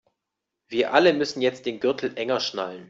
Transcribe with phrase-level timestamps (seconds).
[0.67, 2.79] Wir alle müssen jetzt den Gürtel enger schnallen.